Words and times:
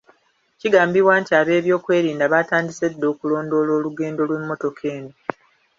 Kigambibwa 0.59 1.13
nti 1.21 1.31
ab'ebyokwerinda 1.39 2.25
baatandise 2.33 2.85
dda 2.89 3.05
okulondoola 3.13 3.71
olugendo 3.79 4.21
lw'emmotoka 4.27 4.83
eno. 4.95 5.11